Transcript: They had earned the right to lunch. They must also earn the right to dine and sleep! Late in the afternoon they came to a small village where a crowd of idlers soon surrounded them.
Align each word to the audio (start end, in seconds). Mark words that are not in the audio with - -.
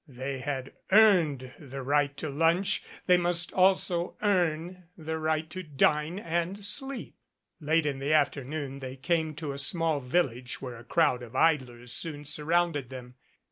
They 0.07 0.39
had 0.39 0.73
earned 0.91 1.53
the 1.59 1.83
right 1.83 2.17
to 2.17 2.27
lunch. 2.31 2.83
They 3.05 3.17
must 3.17 3.53
also 3.53 4.17
earn 4.23 4.85
the 4.97 5.19
right 5.19 5.47
to 5.51 5.61
dine 5.61 6.17
and 6.17 6.65
sleep! 6.65 7.17
Late 7.59 7.85
in 7.85 7.99
the 7.99 8.11
afternoon 8.11 8.79
they 8.79 8.95
came 8.95 9.35
to 9.35 9.51
a 9.51 9.59
small 9.59 9.99
village 9.99 10.59
where 10.59 10.77
a 10.77 10.83
crowd 10.83 11.21
of 11.21 11.35
idlers 11.35 11.93
soon 11.93 12.25
surrounded 12.25 12.89
them. 12.89 13.13